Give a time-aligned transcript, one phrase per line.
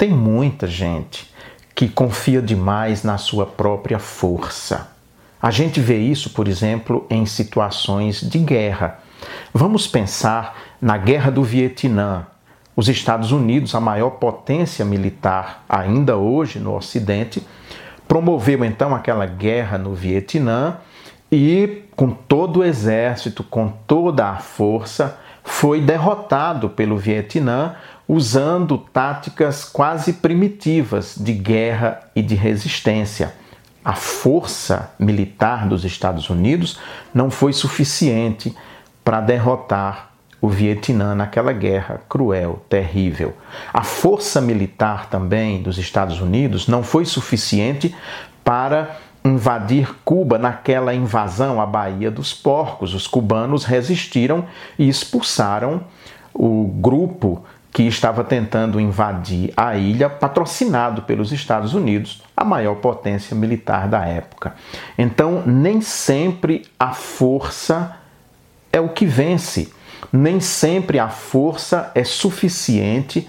[0.00, 1.30] Tem muita gente
[1.74, 4.88] que confia demais na sua própria força.
[5.42, 9.00] A gente vê isso, por exemplo, em situações de guerra.
[9.52, 12.26] Vamos pensar na Guerra do Vietnã.
[12.74, 17.46] Os Estados Unidos, a maior potência militar ainda hoje no Ocidente,
[18.08, 20.78] promoveu então aquela guerra no Vietnã
[21.30, 25.18] e, com todo o exército, com toda a força,
[25.50, 27.74] foi derrotado pelo Vietnã
[28.08, 33.34] usando táticas quase primitivas de guerra e de resistência.
[33.84, 36.78] A força militar dos Estados Unidos
[37.12, 38.56] não foi suficiente
[39.04, 43.36] para derrotar o Vietnã naquela guerra cruel, terrível.
[43.74, 47.94] A força militar também dos Estados Unidos não foi suficiente
[48.42, 52.94] para invadir Cuba naquela invasão à Baía dos Porcos.
[52.94, 54.44] Os cubanos resistiram
[54.78, 55.82] e expulsaram
[56.32, 63.36] o grupo que estava tentando invadir a ilha, patrocinado pelos Estados Unidos, a maior potência
[63.36, 64.54] militar da época.
[64.98, 67.96] Então, nem sempre a força
[68.72, 69.72] é o que vence,
[70.12, 73.28] nem sempre a força é suficiente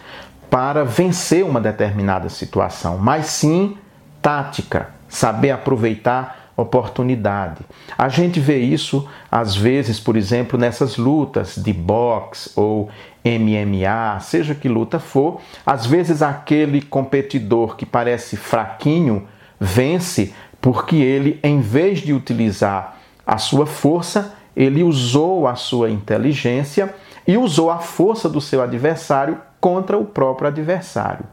[0.50, 3.78] para vencer uma determinada situação, mas sim
[4.22, 7.62] tática, saber aproveitar oportunidade.
[7.98, 12.90] A gente vê isso às vezes, por exemplo, nessas lutas de boxe ou
[13.24, 19.28] MMA, seja que luta for, às vezes aquele competidor que parece fraquinho
[19.60, 26.94] vence porque ele, em vez de utilizar a sua força, ele usou a sua inteligência
[27.28, 31.26] e usou a força do seu adversário contra o próprio adversário.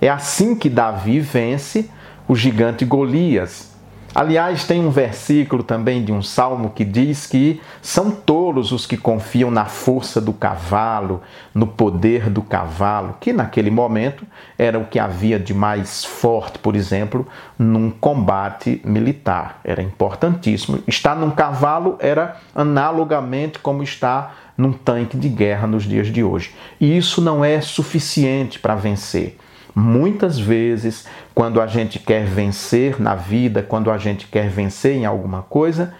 [0.00, 1.90] É assim que Davi vence
[2.28, 3.76] o gigante Golias.
[4.16, 8.96] Aliás, tem um versículo também de um salmo que diz que são tolos os que
[8.96, 11.20] confiam na força do cavalo,
[11.54, 14.24] no poder do cavalo, que naquele momento
[14.56, 17.26] era o que havia de mais forte, por exemplo,
[17.58, 19.60] num combate militar.
[19.62, 20.82] Era importantíssimo.
[20.86, 26.54] Estar num cavalo era analogamente como estar num tanque de guerra nos dias de hoje.
[26.80, 29.36] E isso não é suficiente para vencer.
[29.78, 35.04] Muitas vezes, quando a gente quer vencer na vida, quando a gente quer vencer em
[35.04, 35.92] alguma coisa,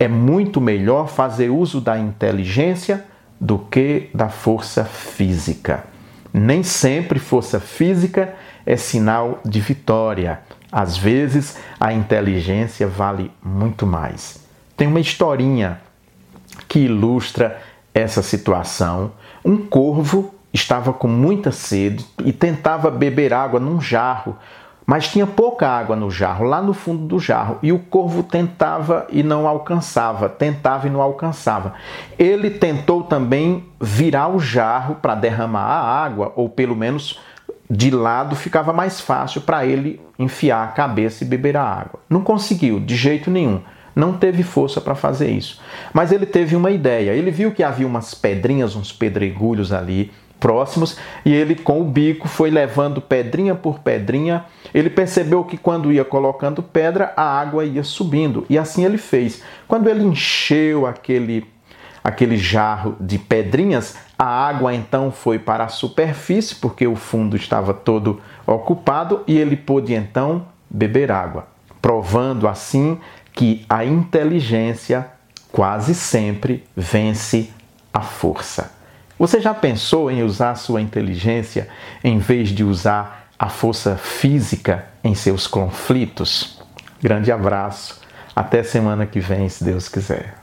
[0.00, 3.04] é muito melhor fazer uso da inteligência
[3.40, 5.84] do que da força física.
[6.32, 8.34] Nem sempre força física
[8.66, 10.40] é sinal de vitória.
[10.72, 14.44] Às vezes, a inteligência vale muito mais.
[14.76, 15.80] Tem uma historinha
[16.66, 17.62] que ilustra
[17.94, 19.12] essa situação.
[19.44, 24.36] Um corvo estava com muita sede e tentava beber água num jarro,
[24.84, 29.06] mas tinha pouca água no jarro, lá no fundo do jarro, e o corvo tentava
[29.10, 31.74] e não alcançava, tentava e não alcançava.
[32.18, 37.20] Ele tentou também virar o jarro para derramar a água, ou pelo menos
[37.70, 42.00] de lado ficava mais fácil para ele enfiar a cabeça e beber a água.
[42.08, 43.60] Não conseguiu de jeito nenhum.
[43.94, 45.60] Não teve força para fazer isso.
[45.92, 47.12] Mas ele teve uma ideia.
[47.12, 52.26] Ele viu que havia umas pedrinhas, uns pedregulhos ali próximos e ele com o bico
[52.26, 54.46] foi levando pedrinha por pedrinha.
[54.74, 59.42] Ele percebeu que quando ia colocando pedra, a água ia subindo e assim ele fez.
[59.68, 61.46] Quando ele encheu aquele
[62.02, 67.74] aquele jarro de pedrinhas, a água então foi para a superfície porque o fundo estava
[67.74, 71.46] todo ocupado e ele pôde então beber água,
[71.82, 72.98] provando assim
[73.34, 75.06] que a inteligência
[75.52, 77.50] quase sempre vence
[77.92, 78.79] a força.
[79.20, 81.68] Você já pensou em usar sua inteligência
[82.02, 86.58] em vez de usar a força física em seus conflitos?
[87.02, 88.00] Grande abraço.
[88.34, 90.39] Até semana que vem, se Deus quiser.